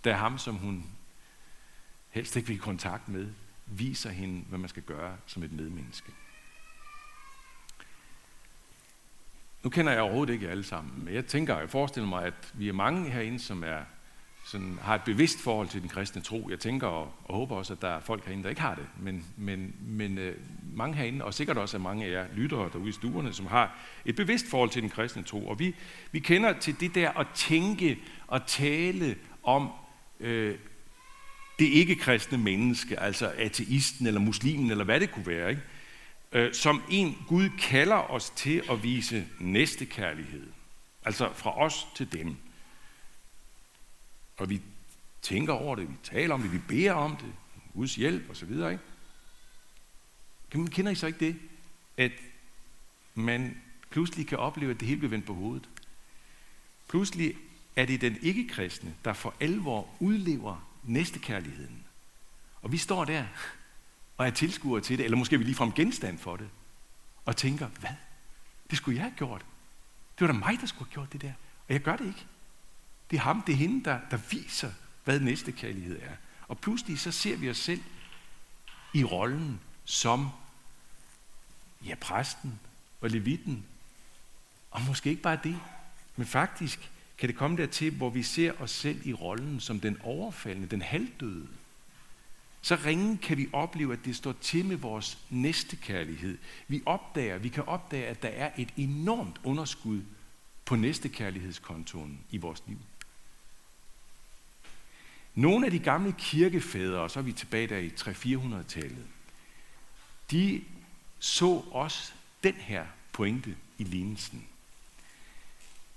Der 0.05 0.13
er 0.13 0.17
ham, 0.17 0.39
som 0.39 0.55
hun 0.55 0.85
helst 2.11 2.37
ikke 2.37 2.49
vil 2.49 2.57
i 2.57 2.59
kontakt 2.59 3.09
med, 3.09 3.27
viser 3.67 4.11
hende, 4.11 4.45
hvad 4.49 4.59
man 4.59 4.69
skal 4.69 4.83
gøre 4.83 5.17
som 5.27 5.43
et 5.43 5.53
medmenneske. 5.53 6.13
Nu 9.63 9.71
kender 9.71 9.93
jeg 9.93 10.03
overhovedet 10.03 10.33
ikke 10.33 10.49
alle 10.49 10.65
sammen, 10.65 11.05
men 11.05 11.15
jeg 11.15 11.27
tænker, 11.27 11.59
jeg 11.59 11.71
forestiller 11.71 12.09
mig, 12.09 12.25
at 12.25 12.53
vi 12.55 12.69
er 12.69 12.73
mange 12.73 13.11
herinde, 13.11 13.39
som 13.39 13.65
er, 13.65 13.81
sådan, 14.45 14.79
har 14.83 14.95
et 14.95 15.05
bevidst 15.05 15.41
forhold 15.41 15.69
til 15.69 15.81
den 15.81 15.89
kristne 15.89 16.23
tro. 16.23 16.49
Jeg 16.51 16.61
tænker 16.61 16.87
og, 16.87 17.13
og 17.25 17.37
håber 17.37 17.57
også, 17.57 17.73
at 17.73 17.83
der 17.83 17.89
er 17.89 18.01
folk 18.01 18.25
herinde, 18.25 18.43
der 18.43 18.49
ikke 18.49 18.61
har 18.61 18.75
det. 18.75 18.87
Men, 19.01 19.25
men, 19.37 19.77
men 19.81 20.19
øh, 20.19 20.37
mange 20.79 20.97
herinde, 20.97 21.25
og 21.25 21.35
sikkert 21.35 21.59
også 21.59 21.77
af 21.77 21.81
mange 21.81 22.07
af 22.07 22.11
jer 22.11 22.27
lyttere 22.35 22.71
derude 22.73 22.89
i 22.89 22.93
stuerne, 22.93 23.33
som 23.33 23.47
har 23.47 23.79
et 24.05 24.17
bevidst 24.17 24.51
forhold 24.51 24.71
til 24.71 24.83
den 24.83 24.91
kristne 24.91 25.23
tro. 25.23 25.49
Og 25.49 25.59
vi, 25.59 25.75
vi 26.13 26.19
kender 26.19 26.59
til 26.59 26.81
det 26.81 26.95
der 26.95 27.11
at 27.11 27.27
tænke 27.35 27.99
og 28.27 28.47
tale 28.47 29.17
om 29.43 29.71
øh, 30.21 30.59
det 31.59 31.65
ikke-kristne 31.65 32.39
menneske, 32.39 33.01
altså 33.01 33.33
ateisten 33.37 34.07
eller 34.07 34.21
muslimen, 34.21 34.71
eller 34.71 34.85
hvad 34.85 35.01
det 35.01 35.11
kunne 35.11 35.27
være, 35.27 35.51
ikke? 35.51 35.63
øh, 36.33 36.55
som 36.55 36.83
en 36.91 37.19
Gud 37.29 37.49
kalder 37.59 38.11
os 38.11 38.31
til 38.31 38.63
at 38.71 38.83
vise 38.83 39.27
næstekærlighed. 39.41 40.47
Altså 41.05 41.33
fra 41.35 41.61
os 41.61 41.87
til 41.97 42.13
dem. 42.13 42.37
Og 44.37 44.51
vi 44.51 44.61
tænker 45.23 45.53
over 45.53 45.77
det, 45.77 45.89
vi 45.89 45.95
taler 46.03 46.35
om 46.35 46.43
det, 46.43 46.53
vi 46.53 46.59
beder 46.69 46.93
om 46.93 47.17
det, 47.17 47.33
Guds 47.75 47.95
hjælp 47.95 48.31
osv. 48.31 48.51
Ikke? 48.51 48.79
Kender 50.51 50.91
I 50.91 50.95
så 50.95 51.07
ikke 51.07 51.19
det, 51.27 51.37
at 51.97 52.13
man 53.15 53.61
pludselig 53.91 54.27
kan 54.27 54.39
opleve, 54.39 54.71
at 54.71 54.81
det 54.81 54.89
hele 54.89 54.99
bliver 54.99 55.11
vendt 55.11 55.27
på 55.27 55.35
hovedet? 55.35 55.69
Pludselig 56.89 57.37
er 57.77 57.87
det 57.87 58.01
den 58.01 58.19
ikke-kristne, 58.23 58.95
der 59.05 59.13
for 59.13 59.35
alvor 59.41 59.89
udlever 60.01 60.69
næstekærligheden. 60.85 61.85
Og 62.63 62.73
vi 62.73 62.77
står 62.77 63.05
der 63.05 63.27
og 64.17 64.27
er 64.27 64.31
tilskuere 64.31 64.81
til 64.81 64.99
det, 64.99 65.05
eller 65.05 65.19
måske 65.19 65.35
er 65.35 65.39
vi 65.39 65.45
ligefrem 65.45 65.73
genstand 65.73 66.19
for 66.19 66.37
det, 66.37 66.49
og 67.25 67.37
tænker, 67.37 67.67
hvad? 67.67 67.91
Det 68.71 68.79
skulle 68.79 68.97
jeg 68.97 69.05
have 69.05 69.15
gjort. 69.17 69.45
Det 70.19 70.27
var 70.27 70.33
da 70.33 70.39
mig, 70.39 70.61
der 70.61 70.67
skulle 70.67 70.89
have 70.89 70.93
gjort 70.93 71.13
det 71.13 71.23
der. 71.23 71.33
Og 71.69 71.73
jeg 71.75 71.81
gør 71.81 71.97
det 71.97 72.07
ikke. 72.07 72.27
Det 73.11 73.17
er 73.17 73.21
ham, 73.21 73.43
det 73.43 73.53
er 73.53 73.57
hende, 73.57 73.85
der, 73.85 74.01
der 74.11 74.19
viser, 74.31 74.73
hvad 75.05 75.21
næstekærlighed 75.21 76.03
er. 76.03 76.17
Og 76.49 76.59
pludselig 76.59 76.99
så 76.99 77.11
ser 77.13 77.37
vi 77.37 77.51
os 77.51 77.57
selv 77.57 77.83
i 78.95 79.05
rollen 79.05 79.61
som 79.89 80.29
ja, 81.87 81.95
præsten 81.95 82.61
og 83.01 83.11
levitten. 83.11 83.65
Og 84.71 84.83
måske 84.83 85.11
ikke 85.11 85.23
bare 85.23 85.39
det, 85.45 85.61
men 86.17 86.27
faktisk 86.27 86.91
kan 87.19 87.29
det 87.29 87.37
komme 87.37 87.57
dertil, 87.57 87.93
hvor 87.93 88.11
vi 88.11 88.23
ser 88.23 88.53
os 88.61 88.71
selv 88.71 89.07
i 89.07 89.13
rollen 89.13 89.61
som 89.61 89.81
den 89.81 89.99
overfaldende, 90.03 90.69
den 90.69 90.83
halvdøde. 90.83 91.49
Så 92.63 92.79
ringen 92.85 93.19
kan 93.19 93.37
vi 93.37 93.49
opleve, 93.53 93.93
at 93.93 94.05
det 94.05 94.17
står 94.17 94.33
til 94.33 94.65
med 94.65 94.77
vores 94.77 95.19
næste 95.31 95.77
kærlighed. 95.77 96.39
Vi 96.69 96.83
opdager, 96.87 97.39
vi 97.39 97.49
kan 97.49 97.65
opdage, 97.65 98.07
at 98.07 98.23
der 98.23 98.29
er 98.29 98.51
et 98.59 98.73
enormt 98.77 99.41
underskud 99.45 100.03
på 100.65 100.77
næste 100.77 101.09
kærlighedskontoen 101.09 102.21
i 102.31 102.37
vores 102.37 102.63
liv. 102.67 102.79
Nogle 105.35 105.67
af 105.67 105.73
de 105.73 105.79
gamle 105.79 106.15
kirkefædre, 106.19 107.01
og 107.01 107.11
så 107.11 107.19
er 107.19 107.23
vi 107.23 107.33
tilbage 107.33 107.67
der 107.67 107.79
i 107.79 107.89
300-400-tallet, 107.89 109.07
de 110.31 110.65
så 111.19 111.65
også 111.71 112.13
den 112.45 112.55
her 112.55 112.87
pointe 113.13 113.57
i 113.79 113.85
lignelsen. 113.85 114.47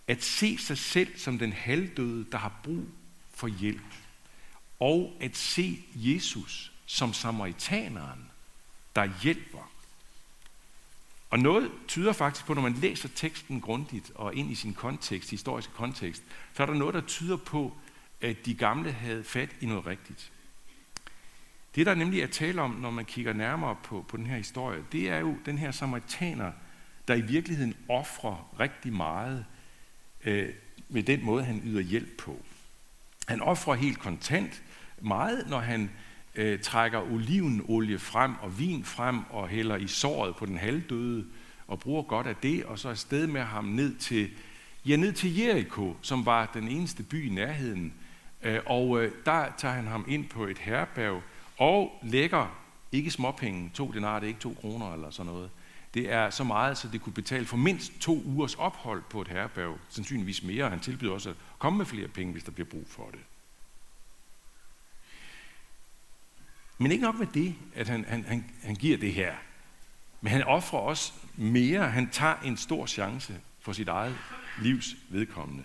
At 0.08 0.24
se 0.24 0.58
sig 0.58 0.78
selv 0.78 1.18
som 1.18 1.40
den 1.40 1.54
halvdøde, 1.54 2.26
der 2.32 2.38
har 2.38 2.60
brug 2.64 2.86
for 3.34 3.48
hjælp. 3.48 3.94
Og 4.80 5.18
at 5.20 5.38
se 5.38 5.84
Jesus 5.96 6.72
som 6.86 7.14
samaritaneren, 7.14 8.32
der 8.96 9.10
hjælper. 9.24 9.72
Og 11.30 11.40
noget 11.40 11.72
tyder 11.88 12.14
faktisk 12.14 12.46
på, 12.46 12.54
når 12.54 12.62
man 12.62 12.74
læser 12.74 13.10
teksten 13.16 13.62
grundigt 13.62 14.12
og 14.16 14.36
ind 14.36 14.52
i 14.52 14.56
sin 14.56 14.74
kontekst, 14.74 15.30
historiske 15.30 15.74
kontekst, 15.74 16.24
så 16.54 16.64
er 16.64 16.68
der 16.68 16.74
noget, 16.74 16.94
der 16.94 17.02
tyder 17.02 17.38
på, 17.38 17.78
at 18.22 18.46
de 18.46 18.54
gamle 18.54 18.92
havde 18.92 19.24
fat 19.24 19.50
i 19.62 19.66
noget 19.66 19.86
rigtigt. 19.86 20.32
Det, 21.76 21.86
der 21.86 21.96
nemlig 21.96 22.22
er 22.22 22.28
tale 22.28 22.62
om, 22.62 22.72
når 22.72 22.92
man 22.92 23.06
kigger 23.06 23.34
nærmere 23.34 23.76
på, 23.84 24.06
på 24.08 24.18
den 24.18 24.26
her 24.26 24.38
historie, 24.38 24.84
det 24.92 25.10
er 25.10 25.18
jo 25.18 25.36
den 25.46 25.58
her 25.58 25.72
samaritaner, 25.72 26.52
der 27.08 27.16
i 27.16 27.22
virkeligheden 27.22 27.76
offrer 27.90 28.56
rigtig 28.60 28.94
meget 28.94 29.46
øh, 30.26 30.50
med 30.90 31.04
den 31.04 31.26
måde, 31.26 31.44
han 31.44 31.62
yder 31.66 31.82
hjælp 31.82 32.18
på. 32.18 32.42
Han 33.28 33.42
offrer 33.42 33.74
helt 33.74 34.00
kontant 34.00 34.64
meget, 35.02 35.50
når 35.50 35.60
han 35.60 35.90
øh, 36.36 36.60
trækker 36.60 37.12
olivenolie 37.12 38.00
frem 38.00 38.36
og 38.42 38.60
vin 38.60 38.84
frem 38.84 39.20
og 39.30 39.48
hælder 39.48 39.76
i 39.76 39.88
såret 39.88 40.36
på 40.36 40.46
den 40.46 40.58
halvdøde 40.58 41.26
og 41.68 41.80
bruger 41.80 42.04
godt 42.04 42.28
af 42.28 42.36
det, 42.36 42.64
og 42.64 42.80
så 42.80 42.90
er 42.90 42.94
sted 42.94 43.28
med 43.28 43.42
ham 43.42 43.66
ned 43.66 43.96
til, 43.96 44.30
ja, 44.86 44.96
ned 44.96 45.14
til 45.14 45.38
Jericho, 45.38 45.96
som 46.02 46.26
var 46.26 46.52
den 46.54 46.68
eneste 46.68 47.04
by 47.04 47.30
i 47.30 47.34
nærheden. 47.34 47.94
Øh, 48.44 48.60
og 48.66 49.04
øh, 49.04 49.12
der 49.26 49.46
tager 49.58 49.74
han 49.74 49.88
ham 49.88 50.06
ind 50.08 50.30
på 50.30 50.48
et 50.48 50.58
herberg 50.58 51.22
og 51.58 52.00
lægger 52.04 52.62
ikke 52.92 53.12
småpenge, 53.12 53.72
to 53.74 53.92
denar, 53.92 54.20
det 54.20 54.26
er 54.26 54.28
ikke 54.28 54.40
to 54.40 54.58
kroner 54.62 54.94
eller 54.94 55.10
sådan 55.10 55.32
noget. 55.32 55.50
Det 55.94 56.12
er 56.12 56.30
så 56.30 56.44
meget, 56.44 56.78
så 56.78 56.88
det 56.88 57.02
kunne 57.02 57.14
betale 57.14 57.46
for 57.46 57.58
mindst 57.58 58.00
to 58.00 58.22
ugers 58.26 58.56
ophold 58.56 59.04
på 59.10 59.22
et 59.22 59.28
herberg, 59.28 59.78
sandsynligvis 59.90 60.44
mere. 60.44 60.70
Han 60.70 60.80
tilbyder 60.80 61.14
også 61.14 61.30
at 61.30 61.36
komme 61.60 61.78
med 61.78 61.86
flere 61.86 62.08
penge, 62.08 62.32
hvis 62.32 62.44
der 62.44 62.52
bliver 62.52 62.70
brug 62.70 62.84
for 62.88 63.10
det. 63.12 63.20
Men 66.78 66.92
ikke 66.92 67.04
nok 67.04 67.20
med 67.20 67.28
det, 67.34 67.56
at 67.76 67.88
han, 67.88 68.06
han, 68.08 68.24
han, 68.24 68.46
han 68.64 68.76
giver 68.76 68.98
det 68.98 69.14
her. 69.14 69.34
Men 70.22 70.32
han 70.32 70.44
offrer 70.44 70.80
også 70.80 71.14
mere. 71.36 71.90
Han 71.90 72.10
tager 72.10 72.36
en 72.36 72.58
stor 72.58 72.86
chance 72.86 73.40
for 73.60 73.74
sit 73.74 73.88
eget 73.88 74.18
livs 74.62 74.96
vedkommende. 75.10 75.64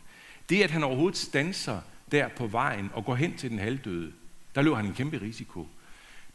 Det, 0.49 0.63
at 0.63 0.71
han 0.71 0.85
overhovedet 0.85 1.19
stanser 1.19 1.81
der 2.13 2.29
på 2.29 2.47
vejen 2.47 2.91
og 2.95 3.05
går 3.05 3.15
hen 3.15 3.37
til 3.37 3.51
den 3.51 3.59
halvdøde, 3.59 4.13
der 4.55 4.63
løber 4.63 4.77
han 4.77 4.87
en 4.87 4.95
kæmpe 4.95 5.21
risiko. 5.21 5.69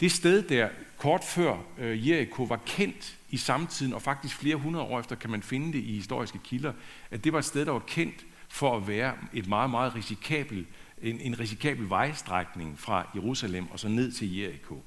Det 0.01 0.11
sted 0.11 0.43
der, 0.43 0.69
kort 0.97 1.23
før 1.23 1.57
øh, 1.77 2.09
Jericho, 2.09 2.43
var 2.43 2.59
kendt 2.65 3.17
i 3.29 3.37
samtiden, 3.37 3.93
og 3.93 4.01
faktisk 4.01 4.35
flere 4.35 4.55
hundrede 4.55 4.85
år 4.85 4.99
efter 4.99 5.15
kan 5.15 5.29
man 5.29 5.41
finde 5.41 5.73
det 5.73 5.83
i 5.83 5.95
historiske 5.95 6.39
kilder, 6.43 6.73
at 7.11 7.23
det 7.23 7.33
var 7.33 7.39
et 7.39 7.45
sted, 7.45 7.65
der 7.65 7.71
var 7.71 7.79
kendt 7.79 8.25
for 8.49 8.77
at 8.77 8.87
være 8.87 9.13
et 9.33 9.47
meget, 9.47 9.69
meget 9.69 9.95
risikabel, 9.95 10.65
en, 11.01 11.19
en 11.19 11.39
risikabel 11.39 11.89
vejstrækning 11.89 12.79
fra 12.79 13.07
Jerusalem 13.15 13.71
og 13.71 13.79
så 13.79 13.87
ned 13.87 14.11
til 14.11 14.37
Jericho. 14.37 14.83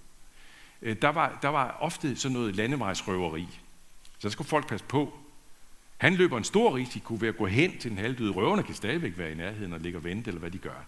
Øh, 0.83 0.97
der 1.03 1.09
var, 1.09 1.39
der 1.43 1.49
var 1.49 1.77
ofte 1.81 2.17
sådan 2.17 2.33
noget 2.33 2.57
landevejsrøveri. 2.57 3.49
Så 4.19 4.29
der 4.29 4.29
skulle 4.29 4.49
folk 4.49 4.69
passe 4.69 4.87
på. 4.87 5.19
Han 5.97 6.15
løber 6.15 6.39
en 6.39 6.45
stor 6.45 6.77
risiko 6.77 7.17
ved 7.21 7.29
at 7.29 7.37
gå 7.37 7.47
hen 7.47 7.79
til 7.79 7.91
den 7.91 7.99
halvdøde. 7.99 8.33
Røverne 8.33 8.63
kan 8.63 8.75
stadigvæk 8.75 9.19
være 9.19 9.33
i 9.33 9.35
nærheden 9.35 9.73
og 9.73 9.81
ligge 9.81 9.99
og 9.99 10.05
vente, 10.05 10.29
eller 10.29 10.41
hvad 10.41 10.51
de 10.51 10.59
gør. 10.59 10.85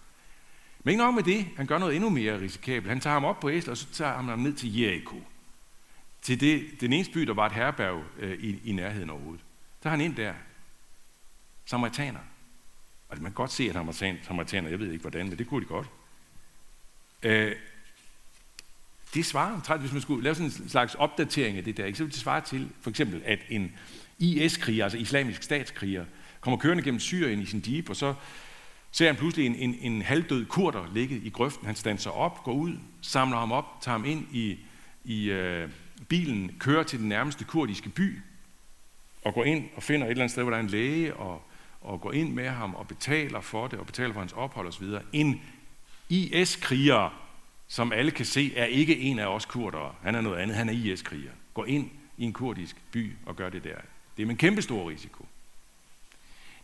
Men 0.83 0.91
ikke 0.91 1.03
nok 1.03 1.15
med 1.15 1.23
det. 1.23 1.47
Han 1.57 1.65
gør 1.65 1.77
noget 1.77 1.95
endnu 1.95 2.09
mere 2.09 2.39
risikabelt. 2.39 2.89
Han 2.89 2.99
tager 2.99 3.13
ham 3.13 3.25
op 3.25 3.39
på 3.39 3.49
æsler, 3.49 3.71
og 3.71 3.77
så 3.77 3.87
tager 3.91 4.15
han 4.15 4.25
ham 4.25 4.39
ned 4.39 4.53
til 4.53 4.79
Jericho. 4.79 5.21
Til 6.21 6.39
det, 6.39 6.81
den 6.81 6.93
eneste 6.93 7.13
by, 7.13 7.21
der 7.21 7.33
var 7.33 7.45
et 7.45 7.51
herberg 7.51 8.03
øh, 8.19 8.39
i, 8.39 8.61
i 8.63 8.71
nærheden 8.71 9.09
overhovedet. 9.09 9.41
Så 9.77 9.83
tager 9.83 9.91
han 9.91 10.01
ind 10.01 10.15
der. 10.15 10.33
Samaritaner. 11.65 12.19
Og 13.09 13.17
man 13.17 13.31
kan 13.31 13.33
godt 13.33 13.51
se, 13.51 13.63
at 13.63 13.95
samaritaner, 14.23 14.69
jeg 14.69 14.79
ved 14.79 14.91
ikke 14.91 15.01
hvordan, 15.01 15.29
men 15.29 15.37
det 15.37 15.47
kunne 15.47 15.61
de 15.61 15.65
godt. 15.65 15.87
Øh, 17.23 17.55
det 19.13 19.25
svarer, 19.25 19.77
hvis 19.77 19.91
man 19.91 20.01
skulle 20.01 20.23
lave 20.23 20.35
sådan 20.35 20.51
en 20.51 20.69
slags 20.69 20.95
opdatering 20.95 21.57
af 21.57 21.63
det 21.63 21.77
der, 21.77 21.93
så 21.93 22.03
ville 22.03 22.11
det 22.11 22.21
svare 22.21 22.41
til, 22.41 22.69
for 22.81 22.89
eksempel, 22.89 23.21
at 23.25 23.39
en 23.49 23.71
IS-kriger, 24.19 24.83
altså 24.83 24.97
islamisk 24.97 25.43
statskriger, 25.43 26.05
kommer 26.41 26.57
kørende 26.57 26.83
gennem 26.83 26.99
Syrien 26.99 27.41
i 27.41 27.45
sin 27.45 27.63
jeep, 27.67 27.89
og 27.89 27.95
så 27.95 28.13
ser 28.91 29.07
han 29.07 29.15
pludselig 29.15 29.45
en, 29.45 29.55
en, 29.55 29.75
en 29.81 30.01
halvdød 30.01 30.45
kurder 30.45 30.87
ligge 30.93 31.17
i 31.17 31.29
grøften. 31.29 31.65
Han 31.65 31.75
standser 31.75 32.11
op, 32.11 32.43
går 32.43 32.53
ud, 32.53 32.77
samler 33.01 33.37
ham 33.37 33.51
op, 33.51 33.81
tager 33.81 33.97
ham 33.97 34.05
ind 34.05 34.25
i, 34.31 34.57
i 35.03 35.29
øh, 35.29 35.69
bilen, 36.07 36.51
kører 36.59 36.83
til 36.83 36.99
den 36.99 37.09
nærmeste 37.09 37.43
kurdiske 37.43 37.89
by, 37.89 38.19
og 39.23 39.33
går 39.33 39.43
ind 39.43 39.69
og 39.75 39.83
finder 39.83 40.07
et 40.07 40.11
eller 40.11 40.23
andet 40.23 40.31
sted, 40.31 40.43
hvor 40.43 40.51
der 40.51 40.57
er 40.57 40.61
en 40.61 40.67
læge, 40.67 41.13
og 41.13 41.41
og 41.81 42.01
går 42.01 42.11
ind 42.11 42.33
med 42.33 42.49
ham 42.49 42.75
og 42.75 42.87
betaler 42.87 43.41
for 43.41 43.67
det, 43.67 43.79
og 43.79 43.85
betaler 43.85 44.13
for 44.13 44.19
hans 44.19 44.33
ophold 44.33 44.67
osv. 44.67 44.85
En 45.13 45.41
IS-kriger, 46.09 47.23
som 47.67 47.91
alle 47.91 48.11
kan 48.11 48.25
se, 48.25 48.53
er 48.55 48.65
ikke 48.65 48.97
en 48.99 49.19
af 49.19 49.27
os 49.27 49.45
kurdere. 49.45 49.95
Han 50.01 50.15
er 50.15 50.21
noget 50.21 50.37
andet. 50.37 50.57
Han 50.57 50.69
er 50.69 50.73
IS-kriger. 50.73 51.31
Går 51.53 51.65
ind 51.65 51.89
i 52.17 52.23
en 52.23 52.33
kurdisk 52.33 52.75
by 52.91 53.15
og 53.25 53.35
gør 53.35 53.49
det 53.49 53.63
der. 53.63 53.75
Det 54.17 54.23
er 54.23 54.27
med 54.27 54.33
en 54.33 54.37
kæmpe 54.37 54.61
stor 54.61 54.89
risiko. 54.89 55.25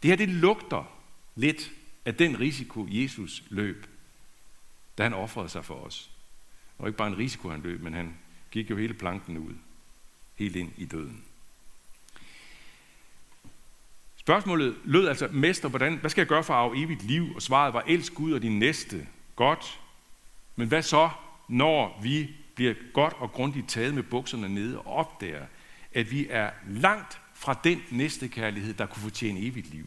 Det 0.03 0.09
her, 0.09 0.15
det 0.15 0.29
lugter 0.29 0.93
lidt 1.35 1.71
af 2.05 2.15
den 2.15 2.39
risiko, 2.39 2.87
Jesus 2.89 3.43
løb, 3.49 3.87
da 4.97 5.03
han 5.03 5.13
offrede 5.13 5.49
sig 5.49 5.65
for 5.65 5.75
os. 5.75 6.11
Og 6.77 6.87
ikke 6.87 6.97
bare 6.97 7.07
en 7.07 7.17
risiko, 7.17 7.49
han 7.49 7.61
løb, 7.61 7.81
men 7.81 7.93
han 7.93 8.17
gik 8.51 8.69
jo 8.69 8.77
hele 8.77 8.93
planken 8.93 9.37
ud. 9.37 9.53
Helt 10.35 10.55
ind 10.55 10.71
i 10.77 10.85
døden. 10.85 11.23
Spørgsmålet 14.15 14.75
lød 14.83 15.07
altså, 15.07 15.27
mester, 15.27 15.69
hvordan, 15.69 15.97
hvad 15.97 16.09
skal 16.09 16.21
jeg 16.21 16.27
gøre 16.27 16.43
for 16.43 16.53
at 16.53 16.59
arve 16.59 16.83
evigt 16.83 17.03
liv? 17.03 17.35
Og 17.35 17.41
svaret 17.41 17.73
var, 17.73 17.83
elsk 17.87 18.13
Gud 18.13 18.33
og 18.33 18.41
din 18.41 18.59
næste. 18.59 19.07
Godt. 19.35 19.79
Men 20.55 20.67
hvad 20.67 20.81
så, 20.81 21.09
når 21.49 21.99
vi 22.03 22.29
bliver 22.55 22.73
godt 22.93 23.13
og 23.13 23.31
grundigt 23.31 23.69
taget 23.69 23.93
med 23.93 24.03
bukserne 24.03 24.49
nede 24.49 24.79
og 24.79 24.93
opdager, 24.93 25.45
at 25.93 26.11
vi 26.11 26.27
er 26.29 26.51
langt 26.67 27.21
fra 27.33 27.59
den 27.63 27.81
næste 27.91 28.27
kærlighed, 28.27 28.73
der 28.73 28.85
kunne 28.85 29.03
fortjene 29.03 29.39
evigt 29.39 29.69
liv? 29.69 29.85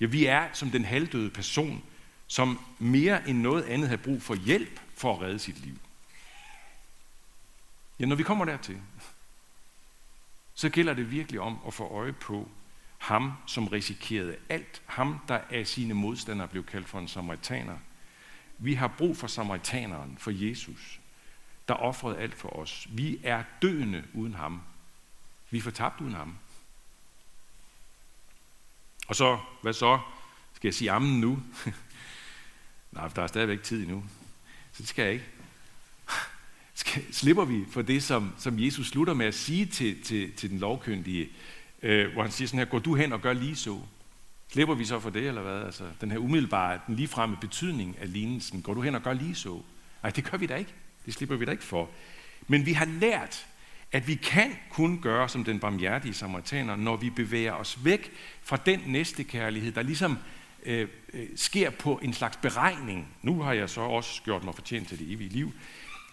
Ja, 0.00 0.06
vi 0.06 0.26
er 0.26 0.48
som 0.52 0.70
den 0.70 0.84
halvdøde 0.84 1.30
person, 1.30 1.82
som 2.26 2.60
mere 2.78 3.28
end 3.28 3.38
noget 3.38 3.62
andet 3.62 3.88
har 3.88 3.96
brug 3.96 4.22
for 4.22 4.34
hjælp 4.34 4.80
for 4.94 5.14
at 5.14 5.20
redde 5.20 5.38
sit 5.38 5.58
liv. 5.64 5.78
Ja, 8.00 8.06
når 8.06 8.16
vi 8.16 8.22
kommer 8.22 8.44
dertil, 8.44 8.80
så 10.54 10.68
gælder 10.68 10.94
det 10.94 11.10
virkelig 11.10 11.40
om 11.40 11.58
at 11.66 11.74
få 11.74 11.84
øje 11.84 12.12
på, 12.12 12.48
ham, 12.98 13.32
som 13.46 13.68
risikerede 13.68 14.36
alt. 14.48 14.82
Ham, 14.86 15.20
der 15.28 15.40
af 15.50 15.66
sine 15.66 15.94
modstandere 15.94 16.48
blev 16.48 16.64
kaldt 16.64 16.88
for 16.88 16.98
en 16.98 17.08
samaritaner. 17.08 17.78
Vi 18.58 18.74
har 18.74 18.88
brug 18.88 19.16
for 19.16 19.26
samaritaneren, 19.26 20.18
for 20.18 20.30
Jesus, 20.30 21.00
der 21.68 21.74
offrede 21.74 22.18
alt 22.18 22.34
for 22.34 22.48
os. 22.48 22.88
Vi 22.90 23.20
er 23.22 23.42
døende 23.62 24.04
uden 24.14 24.34
ham. 24.34 24.62
Vi 25.50 25.58
er 25.58 25.62
fortabt 25.62 26.00
uden 26.00 26.14
ham. 26.14 26.36
Og 29.08 29.16
så, 29.16 29.38
hvad 29.62 29.72
så? 29.72 29.98
Skal 30.54 30.68
jeg 30.68 30.74
sige 30.74 30.90
ammen 30.90 31.20
nu? 31.20 31.38
Nej, 32.92 33.08
der 33.08 33.22
er 33.22 33.26
stadigvæk 33.26 33.62
tid 33.62 33.82
endnu. 33.82 34.04
Så 34.72 34.82
det 34.82 34.88
skal 34.88 35.02
jeg 35.02 35.12
ikke. 35.12 35.24
Skal, 36.74 37.14
slipper 37.14 37.44
vi 37.44 37.64
for 37.70 37.82
det, 37.82 38.02
som, 38.02 38.34
som 38.38 38.58
Jesus 38.58 38.88
slutter 38.88 39.14
med 39.14 39.26
at 39.26 39.34
sige 39.34 39.66
til, 39.66 40.02
til, 40.02 40.32
til 40.32 40.50
den 40.50 40.58
lovkyndige, 40.58 41.28
øh, 41.82 42.12
hvor 42.12 42.22
han 42.22 42.30
siger 42.30 42.48
sådan 42.48 42.58
her, 42.58 42.64
gå 42.64 42.78
du 42.78 42.94
hen 42.94 43.12
og 43.12 43.20
gør 43.20 43.32
lige 43.32 43.56
så. 43.56 43.80
Slipper 44.48 44.74
vi 44.74 44.84
så 44.84 45.00
for 45.00 45.10
det, 45.10 45.26
eller 45.26 45.42
hvad? 45.42 45.62
Altså, 45.62 45.84
den 46.00 46.10
her 46.10 46.18
umiddelbare, 46.18 46.80
den 46.86 46.96
ligefremme 46.96 47.36
betydning 47.40 47.96
af 48.00 48.12
lignelsen. 48.12 48.62
Går 48.62 48.74
du 48.74 48.80
hen 48.80 48.94
og 48.94 49.02
gør 49.02 49.12
lige 49.12 49.34
så? 49.34 49.62
Nej, 50.02 50.10
det 50.10 50.30
gør 50.30 50.38
vi 50.38 50.46
da 50.46 50.56
ikke. 50.56 50.74
Det 51.06 51.14
slipper 51.14 51.36
vi 51.36 51.44
da 51.44 51.50
ikke 51.50 51.64
for. 51.64 51.90
Men 52.46 52.66
vi 52.66 52.72
har 52.72 52.84
lært, 52.84 53.46
at 53.92 54.08
vi 54.08 54.14
kan 54.14 54.50
kun 54.70 55.00
gøre 55.00 55.28
som 55.28 55.44
den 55.44 55.60
barmhjertige 55.60 56.14
samaritaner, 56.14 56.76
når 56.76 56.96
vi 56.96 57.10
bevæger 57.10 57.52
os 57.52 57.84
væk 57.84 58.12
fra 58.42 58.56
den 58.56 58.80
næste 58.86 59.24
kærlighed, 59.24 59.72
der 59.72 59.82
ligesom 59.82 60.18
øh, 60.62 60.88
øh, 61.12 61.26
sker 61.36 61.70
på 61.70 62.00
en 62.02 62.12
slags 62.12 62.36
beregning. 62.36 63.08
Nu 63.22 63.42
har 63.42 63.52
jeg 63.52 63.70
så 63.70 63.80
også 63.80 64.22
gjort 64.22 64.44
mig 64.44 64.54
fortjent 64.54 64.88
til 64.88 64.98
det 64.98 65.12
evige 65.12 65.30
liv. 65.30 65.52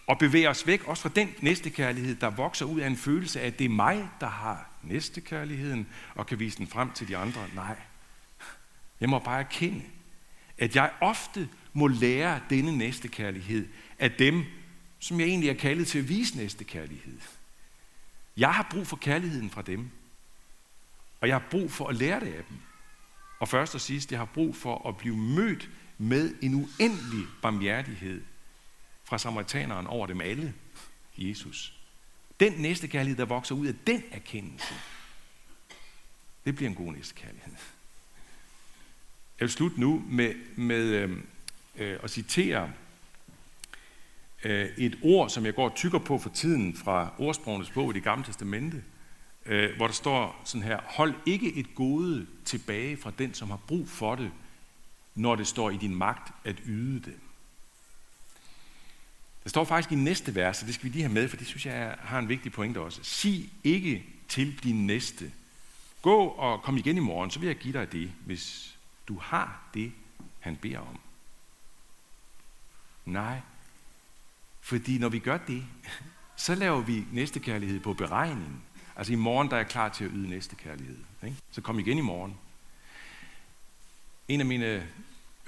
Og 0.06 0.18
bevæger 0.18 0.50
os 0.50 0.66
væk 0.66 0.88
også 0.88 1.02
fra 1.02 1.10
den 1.16 1.34
næste 1.40 1.70
kærlighed, 1.70 2.14
der 2.14 2.30
vokser 2.30 2.64
ud 2.64 2.80
af 2.80 2.86
en 2.86 2.96
følelse 2.96 3.40
af, 3.40 3.46
at 3.46 3.58
det 3.58 3.64
er 3.64 3.68
mig, 3.68 4.08
der 4.20 4.28
har 4.28 4.70
næste 4.82 5.20
kærligheden, 5.20 5.86
og 6.14 6.26
kan 6.26 6.40
vise 6.40 6.58
den 6.58 6.66
frem 6.66 6.92
til 6.92 7.08
de 7.08 7.16
andre. 7.16 7.40
Nej. 7.54 7.76
Jeg 9.00 9.08
må 9.08 9.18
bare 9.18 9.40
erkende, 9.40 9.82
at 10.58 10.76
jeg 10.76 10.90
ofte 11.00 11.48
må 11.72 11.86
lære 11.86 12.40
denne 12.50 12.78
næste 12.78 13.08
kærlighed 13.08 13.68
af 13.98 14.12
dem, 14.12 14.44
som 14.98 15.20
jeg 15.20 15.28
egentlig 15.28 15.50
er 15.50 15.54
kaldet 15.54 15.86
til 15.86 15.98
at 15.98 16.08
vise 16.08 16.36
næste 16.36 16.64
kærlighed. 16.64 17.18
Jeg 18.36 18.54
har 18.54 18.68
brug 18.70 18.86
for 18.86 18.96
kærligheden 18.96 19.50
fra 19.50 19.62
dem, 19.62 19.90
og 21.20 21.28
jeg 21.28 21.34
har 21.34 21.48
brug 21.50 21.72
for 21.72 21.88
at 21.88 21.96
lære 21.96 22.20
det 22.20 22.34
af 22.34 22.44
dem. 22.48 22.56
Og 23.38 23.48
først 23.48 23.74
og 23.74 23.80
sidst, 23.80 24.10
jeg 24.10 24.20
har 24.20 24.26
brug 24.34 24.56
for 24.56 24.88
at 24.88 24.96
blive 24.96 25.16
mødt 25.16 25.70
med 25.98 26.34
en 26.42 26.54
uendelig 26.54 27.26
barmhjertighed 27.42 28.22
fra 29.04 29.18
samaritaneren 29.18 29.86
over 29.86 30.06
dem 30.06 30.20
alle, 30.20 30.54
Jesus. 31.18 31.72
Den 32.40 32.52
næste 32.52 32.88
kærlighed, 32.88 33.16
der 33.16 33.24
vokser 33.24 33.54
ud 33.54 33.66
af 33.66 33.74
den 33.86 34.02
erkendelse, 34.10 34.74
det 36.44 36.54
bliver 36.56 36.68
en 36.68 36.76
god 36.76 36.92
næste 36.92 37.14
kærlighed. 37.14 37.52
Jeg 39.40 39.46
vil 39.46 39.50
slutte 39.50 39.80
nu 39.80 40.04
med, 40.06 40.34
med 40.56 40.84
øh, 40.84 41.18
øh, 41.76 41.98
at 42.02 42.10
citere 42.10 42.72
øh, 44.46 44.68
et 44.76 44.98
ord, 45.02 45.30
som 45.30 45.44
jeg 45.44 45.54
går 45.54 45.68
og 45.68 45.74
tykker 45.74 45.98
på 45.98 46.18
for 46.18 46.30
tiden 46.30 46.76
fra 46.76 47.12
ordsprogenes 47.18 47.70
bog 47.70 47.90
i 47.90 47.94
det 47.94 48.02
gamle 48.02 48.24
testamente, 48.24 48.84
øh, 49.46 49.76
hvor 49.76 49.86
der 49.86 49.94
står 49.94 50.42
sådan 50.44 50.62
her, 50.62 50.80
hold 50.84 51.14
ikke 51.26 51.54
et 51.54 51.74
gode 51.74 52.26
tilbage 52.44 52.96
fra 52.96 53.12
den, 53.18 53.34
som 53.34 53.50
har 53.50 53.56
brug 53.56 53.88
for 53.88 54.14
det, 54.14 54.30
når 55.14 55.36
det 55.36 55.46
står 55.46 55.70
i 55.70 55.76
din 55.76 55.94
magt 55.94 56.32
at 56.44 56.56
yde 56.66 57.00
det. 57.00 57.16
Der 59.44 59.50
står 59.50 59.64
faktisk 59.64 59.92
i 59.92 59.94
næste 59.94 60.34
vers, 60.34 60.60
og 60.60 60.66
det 60.66 60.74
skal 60.74 60.84
vi 60.84 60.92
lige 60.92 61.02
have 61.02 61.14
med, 61.14 61.28
for 61.28 61.36
det 61.36 61.46
synes 61.46 61.66
jeg 61.66 61.96
har 62.00 62.18
en 62.18 62.28
vigtig 62.28 62.52
pointe 62.52 62.80
også. 62.80 63.00
Sig 63.02 63.50
ikke 63.64 64.04
til 64.28 64.58
din 64.62 64.86
næste. 64.86 65.32
Gå 66.02 66.24
og 66.26 66.62
kom 66.62 66.76
igen 66.76 66.96
i 66.96 67.00
morgen, 67.00 67.30
så 67.30 67.38
vil 67.38 67.46
jeg 67.46 67.56
give 67.56 67.72
dig 67.72 67.92
det, 67.92 68.12
hvis 68.24 68.76
du 69.08 69.18
har 69.18 69.68
det, 69.74 69.92
han 70.40 70.56
beder 70.56 70.78
om. 70.78 70.98
Nej, 73.04 73.40
fordi 74.66 74.98
når 74.98 75.08
vi 75.08 75.18
gør 75.18 75.38
det, 75.38 75.64
så 76.36 76.54
laver 76.54 76.80
vi 76.80 77.04
næstekærlighed 77.12 77.80
på 77.80 77.92
beregning. 77.92 78.64
Altså 78.96 79.12
i 79.12 79.16
morgen, 79.16 79.48
der 79.48 79.54
er 79.54 79.60
jeg 79.60 79.68
klar 79.68 79.88
til 79.88 80.04
at 80.04 80.10
yde 80.14 80.28
næstekærlighed. 80.28 80.96
Ikke? 81.24 81.36
Så 81.50 81.60
kom 81.60 81.78
igen 81.78 81.98
i 81.98 82.00
morgen. 82.00 82.36
En 84.28 84.40
af 84.40 84.46
mine 84.46 84.86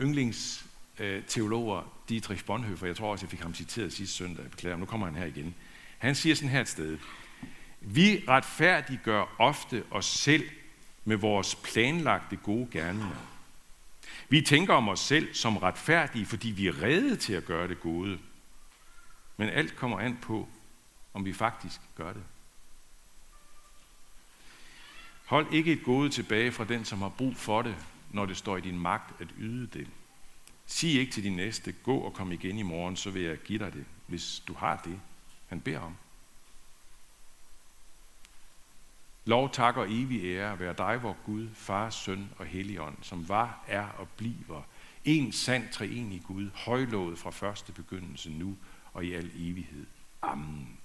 yndlingsteologer, 0.00 1.78
øh, 1.78 1.84
Dietrich 2.08 2.44
Bonhoeffer, 2.44 2.86
jeg 2.86 2.96
tror 2.96 3.12
også, 3.12 3.24
jeg 3.24 3.30
fik 3.30 3.40
ham 3.40 3.54
citeret 3.54 3.92
sidste 3.92 4.16
søndag, 4.16 4.42
jeg 4.42 4.50
beklager, 4.50 4.76
nu 4.76 4.84
kommer 4.84 5.06
han 5.06 5.14
her 5.14 5.26
igen. 5.26 5.54
Han 5.98 6.14
siger 6.14 6.34
sådan 6.34 6.50
her 6.50 6.60
et 6.60 6.68
sted, 6.68 6.98
vi 7.80 8.24
retfærdiggør 8.28 9.34
ofte 9.38 9.84
os 9.90 10.06
selv 10.06 10.44
med 11.04 11.16
vores 11.16 11.54
planlagte 11.54 12.36
gode 12.36 12.68
gerninger. 12.70 13.26
Vi 14.28 14.42
tænker 14.42 14.74
om 14.74 14.88
os 14.88 15.00
selv 15.00 15.34
som 15.34 15.56
retfærdige, 15.56 16.26
fordi 16.26 16.48
vi 16.48 16.66
er 16.66 16.82
redde 16.82 17.16
til 17.16 17.32
at 17.32 17.44
gøre 17.44 17.68
det 17.68 17.80
gode. 17.80 18.18
Men 19.38 19.48
alt 19.48 19.76
kommer 19.76 19.98
an 19.98 20.18
på, 20.22 20.48
om 21.14 21.24
vi 21.24 21.32
faktisk 21.32 21.80
gør 21.96 22.12
det. 22.12 22.22
Hold 25.26 25.52
ikke 25.52 25.72
et 25.72 25.84
gode 25.84 26.10
tilbage 26.10 26.52
fra 26.52 26.64
den, 26.64 26.84
som 26.84 27.02
har 27.02 27.08
brug 27.08 27.36
for 27.36 27.62
det, 27.62 27.76
når 28.10 28.26
det 28.26 28.36
står 28.36 28.56
i 28.56 28.60
din 28.60 28.78
magt 28.78 29.20
at 29.20 29.28
yde 29.38 29.66
det. 29.66 29.88
Sig 30.66 31.00
ikke 31.00 31.12
til 31.12 31.22
din 31.22 31.36
næste, 31.36 31.72
gå 31.72 31.98
og 31.98 32.14
kom 32.14 32.32
igen 32.32 32.58
i 32.58 32.62
morgen, 32.62 32.96
så 32.96 33.10
vil 33.10 33.22
jeg 33.22 33.38
give 33.38 33.58
dig 33.58 33.72
det, 33.72 33.84
hvis 34.06 34.42
du 34.48 34.54
har 34.54 34.76
det, 34.84 35.00
han 35.48 35.60
beder 35.60 35.80
om. 35.80 35.96
Lov, 39.24 39.52
tak 39.52 39.76
og 39.76 39.92
evig 39.92 40.24
ære 40.24 40.58
være 40.58 40.74
dig, 40.78 41.02
vor 41.02 41.16
Gud, 41.24 41.48
Far, 41.54 41.90
Søn 41.90 42.30
og 42.38 42.46
Helligånd, 42.46 42.96
som 43.02 43.28
var, 43.28 43.64
er 43.66 43.86
og 43.88 44.08
bliver 44.08 44.62
en 45.04 45.32
sand 45.32 45.68
treenig 45.72 46.22
Gud, 46.26 46.50
højlået 46.54 47.18
fra 47.18 47.30
første 47.30 47.72
begyndelse 47.72 48.30
nu 48.30 48.56
og 48.92 49.04
i 49.04 49.14
al 49.14 49.30
evighed. 49.34 49.86
Amen. 50.22 50.78